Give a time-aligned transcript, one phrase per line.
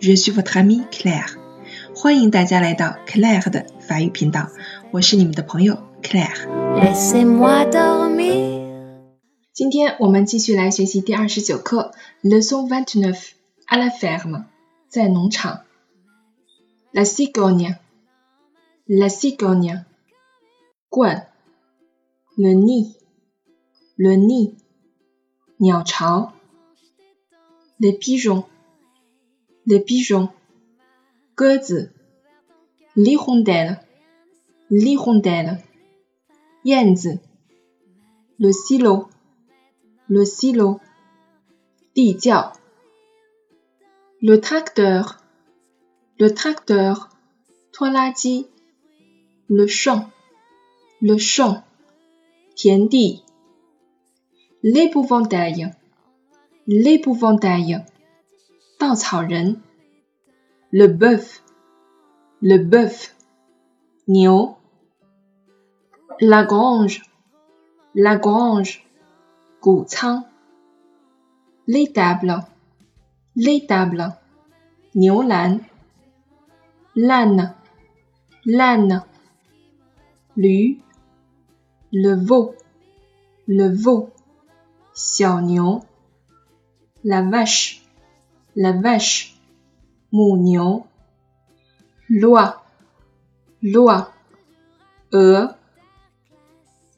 [0.00, 1.36] FM，je suis votre amie Claire，
[1.94, 4.48] 欢迎大家来到 Claire 的法语频道，
[4.90, 6.48] 我是你们的朋友 Claire。
[9.52, 13.30] 今天我们继续来学习第二十九课，Leçon vingt-neuf
[13.68, 14.44] à la ferme，
[14.88, 15.60] 在农场。
[16.92, 19.84] La cigogne，la cigogne，
[20.88, 21.24] 鹳
[22.36, 24.54] ，le nid，le nid，
[25.56, 26.32] 鸟巢
[27.80, 28.44] ，les pigeons，les
[29.66, 30.28] le pigeon,
[31.38, 31.90] geze,
[32.96, 33.80] l'hirondelle,
[34.70, 35.58] l'hirondelle,
[36.64, 37.18] yenze,
[38.38, 39.08] le silo,
[40.08, 40.80] le silo,
[41.94, 42.52] dijiao,
[44.20, 45.18] le tracteur,
[46.18, 47.08] le tracteur,
[47.72, 48.46] toiladi,
[49.48, 50.10] le champ,
[51.00, 51.64] le champ,
[52.54, 53.24] tiandi,
[54.62, 55.70] l'épouvantail,
[56.66, 57.84] l'épouvantail.
[58.83, 59.61] 稻草人，
[60.71, 63.11] le bœuf，le bœuf，
[64.07, 64.57] 牛，
[66.19, 68.83] la grange，la grange。
[69.61, 70.23] 谷仓，
[71.67, 74.13] l'étable，l'étable，
[74.93, 75.59] 牛栏，
[76.95, 79.03] l'âne，l'âne，
[80.37, 80.79] 驴，
[81.91, 84.11] le veau，le veau，
[84.93, 85.81] 小牛，
[87.03, 87.21] la
[88.56, 89.36] la vache,
[90.12, 90.86] mounion,
[92.08, 92.62] loi,
[93.62, 94.12] loi,
[95.12, 95.46] euh,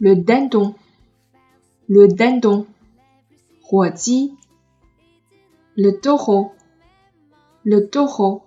[0.00, 0.74] le dindon,
[1.88, 2.66] le dindon,
[3.70, 4.34] huoji,
[5.76, 6.52] le taureau,
[7.64, 8.42] le taureau,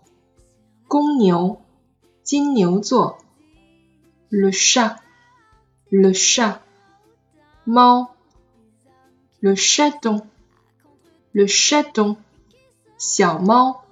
[0.88, 1.58] gongniu,
[2.26, 3.18] zuo,
[4.30, 4.96] le chat,
[5.92, 6.62] le chat,
[7.66, 8.08] mao,
[9.42, 10.22] le chaton,
[11.34, 12.18] le chaton.
[12.99, 13.83] 小猫；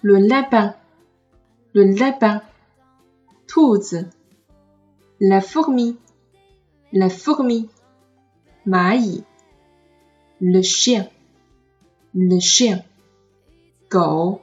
[0.00, 2.42] le lapin，le lapin，
[3.46, 4.10] 兔子；
[5.18, 7.68] la fourmi，la fourmi。
[8.66, 9.24] 蚂蚁，
[10.38, 12.84] le chien，le chien，
[13.88, 14.42] 狗，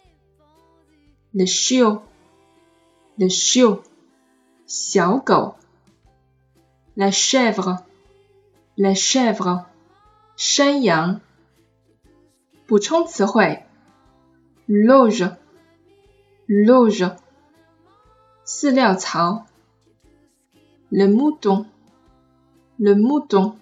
[1.31, 3.83] le chiot，le chiot，
[4.65, 5.55] 小狗，
[6.95, 9.65] la chèvre，la chèvre，
[10.35, 11.21] 山羊。
[12.71, 13.65] 补充词汇，
[14.67, 15.37] loge，loge，
[18.45, 19.45] 饲料槽，
[20.89, 23.55] le mouton，le mouton。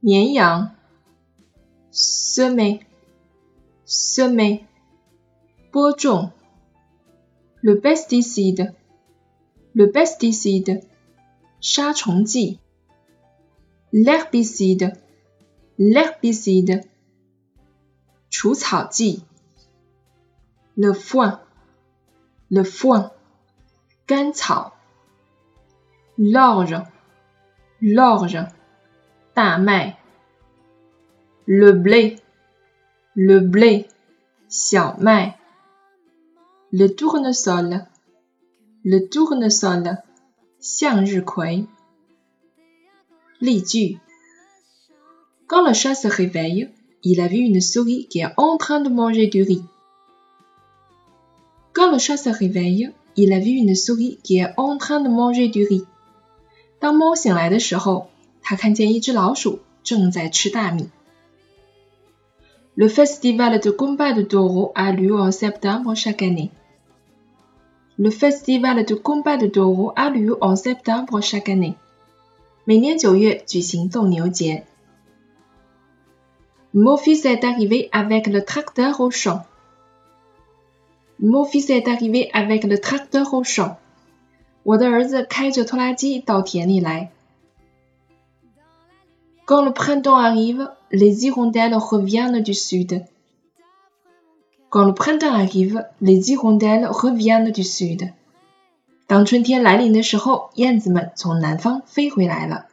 [0.00, 0.76] 绵羊，
[1.90, 4.62] semer，semer，
[5.72, 6.30] 播种，
[7.60, 10.84] le pesticide，le pesticide，
[11.60, 12.60] 杀虫剂，
[13.90, 16.84] l'herbicide，l'herbicide，
[18.32, 19.24] 除草剂，
[20.76, 23.10] le foin，le foin，
[24.06, 24.72] 甘草，
[26.16, 28.46] l'orge，l'orge。
[29.34, 29.96] 大麦，
[31.46, 33.86] le blé，le blé，
[34.48, 35.38] 小麦，
[36.70, 40.02] le tournesol，le tournesol，
[40.58, 41.68] 向日葵。
[43.38, 44.00] 例句：
[45.46, 49.26] Quand le chat se réveille, il a vu une souris qui est en train de manger
[49.26, 49.62] du riz.
[51.72, 55.08] Quand le chat se réveille, il a vu une souris qui est en train de
[55.08, 55.84] manger du riz.
[56.80, 58.08] 当猫醒来的时候。
[58.48, 60.88] 他看见一只老鼠正在吃大米。
[62.74, 66.50] Le festival de combat de taureaux a lieu en septembre chaque année.
[67.98, 71.74] Le festival de combat de taureaux a lieu en septembre chaque année.
[72.64, 74.64] 每年九月举行斗牛节。
[76.74, 79.44] Mon fils est arrivé avec le tracteur au champ.
[81.18, 83.78] Mon fils est arrivé avec le tracteur au champ.
[84.64, 87.10] 我的儿子开着拖拉机到田里来。
[89.46, 93.06] Quand le printemps arrive, les hirondelles reviennent du sud.
[94.68, 98.12] Quand le printemps arrive, les hirondelles reviennent du sud.
[99.06, 102.66] 当春天来临的时候，燕子们从南方飞回来了。